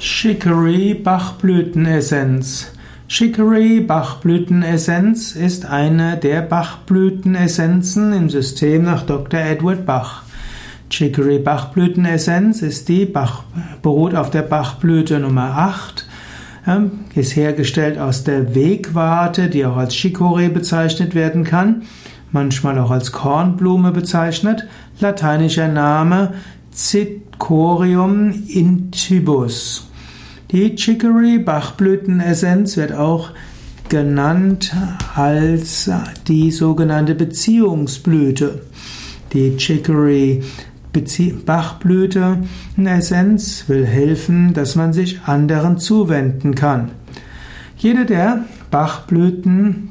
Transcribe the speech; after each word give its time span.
Chicory 0.00 0.94
Bachblütenessenz. 0.94 2.70
Chicory 3.08 3.80
Bachblütenessenz 3.80 5.34
ist 5.34 5.66
eine 5.66 6.16
der 6.16 6.42
Bachblütenessenzen 6.42 8.12
im 8.12 8.30
System 8.30 8.84
nach 8.84 9.02
Dr. 9.02 9.40
Edward 9.40 9.86
Bach. 9.86 10.22
Chicory 10.88 11.40
Bachblütenessenz 11.40 12.62
ist 12.62 12.88
die 12.88 13.06
Bach, 13.06 13.42
beruht 13.82 14.14
auf 14.14 14.30
der 14.30 14.42
Bachblüte 14.42 15.18
Nummer 15.18 15.58
8, 15.58 16.06
ist 17.16 17.34
hergestellt 17.34 17.98
aus 17.98 18.22
der 18.22 18.54
Wegwarte, 18.54 19.48
die 19.48 19.66
auch 19.66 19.76
als 19.76 19.94
Chicorée 19.94 20.48
bezeichnet 20.48 21.16
werden 21.16 21.42
kann, 21.42 21.82
manchmal 22.30 22.78
auch 22.78 22.92
als 22.92 23.10
Kornblume 23.10 23.90
bezeichnet, 23.90 24.68
lateinischer 25.00 25.66
Name 25.66 26.34
Cicorium 26.72 28.32
intybus. 28.46 29.87
Die 30.50 30.76
Chicory 30.76 31.38
Bachblütenessenz 31.38 32.78
wird 32.78 32.94
auch 32.94 33.32
genannt 33.90 34.74
als 35.14 35.90
die 36.26 36.50
sogenannte 36.50 37.14
Beziehungsblüte. 37.14 38.62
Die 39.34 39.58
Chicory 39.58 40.42
Bachblüte 41.44 42.38
Essenz 42.86 43.64
will 43.68 43.84
helfen, 43.84 44.54
dass 44.54 44.74
man 44.74 44.94
sich 44.94 45.20
anderen 45.26 45.78
zuwenden 45.78 46.54
kann. 46.54 46.92
Jede 47.76 48.06
der 48.06 48.44
Bachblüten 48.70 49.90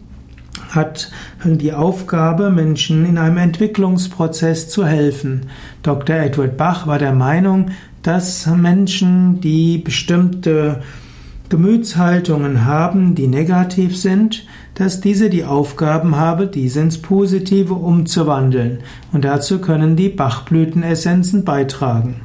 hat 0.70 1.12
die 1.46 1.72
Aufgabe, 1.72 2.50
Menschen 2.50 3.06
in 3.06 3.20
einem 3.20 3.38
Entwicklungsprozess 3.38 4.70
zu 4.70 4.88
helfen. 4.88 5.42
Dr. 5.84 6.16
Edward 6.16 6.58
Bach 6.58 6.88
war 6.88 6.98
der 6.98 7.14
Meinung, 7.14 7.70
dass 8.08 8.48
Menschen, 8.48 9.42
die 9.42 9.80
bestimmte 9.80 10.82
Gemütshaltungen 11.50 12.64
haben, 12.64 13.16
die 13.16 13.28
negativ 13.28 13.98
sind, 13.98 14.46
dass 14.76 15.02
diese 15.02 15.30
die 15.30 15.44
Aufgaben 15.44 16.16
haben, 16.16 16.50
diese 16.50 16.80
ins 16.80 17.02
Positive 17.02 17.74
umzuwandeln. 17.74 18.80
Und 19.12 19.26
dazu 19.26 19.60
können 19.60 19.98
die 19.98 20.08
Bachblütenessenzen 20.08 21.44
beitragen. 21.44 22.22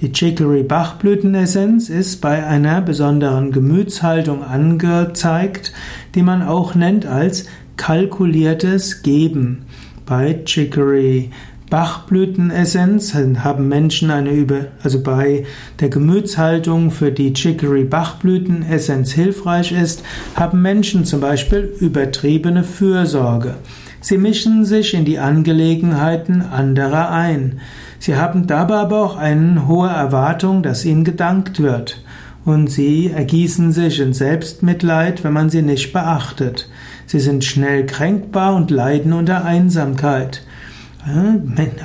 Die 0.00 0.12
Chicory 0.12 0.62
Bachblütenessenz 0.62 1.90
ist 1.90 2.22
bei 2.22 2.46
einer 2.46 2.80
besonderen 2.80 3.52
Gemütshaltung 3.52 4.42
angezeigt, 4.42 5.74
die 6.14 6.22
man 6.22 6.40
auch 6.42 6.74
nennt 6.74 7.04
als 7.04 7.46
kalkuliertes 7.76 9.02
Geben. 9.02 9.66
Bei 10.06 10.40
Chicory 10.46 11.30
Bachblütenessenz 11.70 13.14
haben 13.14 13.68
Menschen 13.68 14.10
eine 14.10 14.30
über, 14.30 14.68
also 14.82 15.02
bei 15.02 15.44
der 15.80 15.90
Gemütshaltung, 15.90 16.90
für 16.90 17.12
die 17.12 17.34
Chicory 17.34 17.84
Bachblütenessenz 17.84 19.12
hilfreich 19.12 19.72
ist, 19.72 20.02
haben 20.34 20.62
Menschen 20.62 21.04
zum 21.04 21.20
Beispiel 21.20 21.74
übertriebene 21.80 22.64
Fürsorge. 22.64 23.54
Sie 24.00 24.16
mischen 24.16 24.64
sich 24.64 24.94
in 24.94 25.04
die 25.04 25.18
Angelegenheiten 25.18 26.40
anderer 26.40 27.10
ein. 27.10 27.60
Sie 27.98 28.16
haben 28.16 28.46
dabei 28.46 28.76
aber 28.76 29.02
auch 29.02 29.16
eine 29.16 29.66
hohe 29.66 29.88
Erwartung, 29.88 30.62
dass 30.62 30.84
ihnen 30.84 31.04
gedankt 31.04 31.60
wird. 31.60 32.02
Und 32.44 32.70
sie 32.70 33.10
ergießen 33.10 33.72
sich 33.72 34.00
in 34.00 34.14
Selbstmitleid, 34.14 35.24
wenn 35.24 35.32
man 35.34 35.50
sie 35.50 35.62
nicht 35.62 35.92
beachtet. 35.92 36.70
Sie 37.06 37.20
sind 37.20 37.44
schnell 37.44 37.84
kränkbar 37.84 38.54
und 38.54 38.70
leiden 38.70 39.12
unter 39.12 39.44
Einsamkeit. 39.44 40.42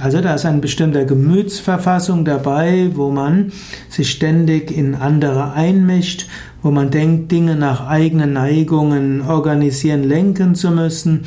Also 0.01 0.21
da 0.21 0.33
ist 0.33 0.45
ein 0.45 0.59
bestimmter 0.59 1.05
Gemütsverfassung 1.05 2.25
dabei, 2.25 2.89
wo 2.93 3.09
man 3.09 3.51
sich 3.89 4.11
ständig 4.11 4.75
in 4.75 4.95
andere 4.95 5.53
einmischt, 5.53 6.27
wo 6.61 6.71
man 6.71 6.89
denkt, 6.89 7.31
Dinge 7.31 7.55
nach 7.55 7.87
eigenen 7.87 8.33
Neigungen 8.33 9.21
organisieren, 9.21 10.03
lenken 10.03 10.55
zu 10.55 10.71
müssen. 10.71 11.21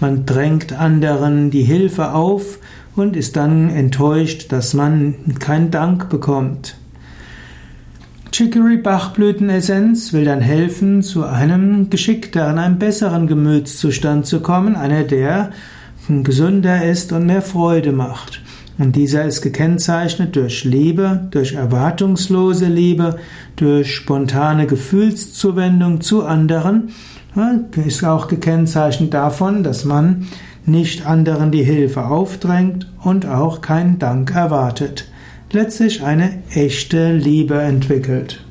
Man 0.00 0.24
drängt 0.24 0.72
anderen 0.72 1.50
die 1.50 1.62
Hilfe 1.62 2.12
auf 2.12 2.58
und 2.94 3.16
ist 3.16 3.36
dann 3.36 3.70
enttäuscht, 3.70 4.52
dass 4.52 4.74
man 4.74 5.14
keinen 5.38 5.70
Dank 5.70 6.08
bekommt. 6.08 6.76
Chicory 8.32 8.78
Bachblütenessenz 8.78 10.14
will 10.14 10.24
dann 10.24 10.40
helfen, 10.40 11.02
zu 11.02 11.24
einem 11.24 11.90
geschickteren, 11.90 12.58
einem 12.58 12.78
besseren 12.78 13.26
Gemütszustand 13.26 14.24
zu 14.24 14.40
kommen, 14.40 14.74
einer 14.74 15.02
der 15.02 15.50
gesünder 16.08 16.84
ist 16.84 17.12
und 17.12 17.26
mehr 17.26 17.42
Freude 17.42 17.92
macht. 17.92 18.42
Und 18.78 18.96
dieser 18.96 19.24
ist 19.24 19.42
gekennzeichnet 19.42 20.34
durch 20.34 20.64
Liebe, 20.64 21.28
durch 21.30 21.52
erwartungslose 21.52 22.66
Liebe, 22.66 23.16
durch 23.56 23.94
spontane 23.94 24.66
Gefühlszuwendung 24.66 26.00
zu 26.00 26.24
anderen. 26.24 26.90
Ist 27.86 28.04
auch 28.04 28.28
gekennzeichnet 28.28 29.14
davon, 29.14 29.62
dass 29.62 29.84
man 29.84 30.26
nicht 30.64 31.06
anderen 31.06 31.50
die 31.50 31.64
Hilfe 31.64 32.06
aufdrängt 32.06 32.88
und 33.02 33.26
auch 33.26 33.60
keinen 33.60 33.98
Dank 33.98 34.34
erwartet. 34.34 35.08
Letztlich 35.50 36.02
eine 36.02 36.42
echte 36.50 37.12
Liebe 37.12 37.60
entwickelt. 37.60 38.44